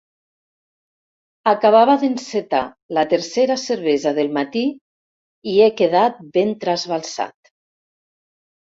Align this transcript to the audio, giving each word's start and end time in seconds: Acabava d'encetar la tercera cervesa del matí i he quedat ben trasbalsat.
Acabava 1.51 1.97
d'encetar 2.05 2.63
la 2.99 3.05
tercera 3.13 3.59
cervesa 3.67 4.15
del 4.23 4.33
matí 4.41 4.67
i 5.55 5.57
he 5.63 5.71
quedat 5.85 6.21
ben 6.41 6.59
trasbalsat. 6.69 7.57